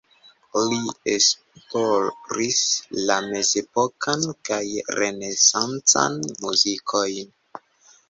[0.69, 0.77] Li
[1.11, 2.63] esploris
[3.11, 4.61] la mezepokan kaj
[4.99, 7.35] renesancan muzikojn.